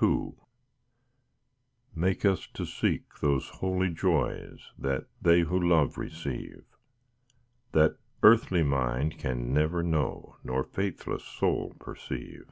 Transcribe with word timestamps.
II 0.00 0.34
Make 1.92 2.24
us 2.24 2.46
to 2.54 2.64
seek 2.64 3.02
those 3.20 3.48
holy 3.48 3.90
joys, 3.90 4.70
That 4.78 5.06
they 5.20 5.40
who 5.40 5.58
love 5.60 5.98
receive; 5.98 6.64
That 7.72 7.96
earthly 8.22 8.62
mind 8.62 9.18
can 9.18 9.52
never 9.52 9.82
know, 9.82 10.36
Nor 10.44 10.62
faithless 10.62 11.24
soul 11.24 11.74
perceive. 11.80 12.46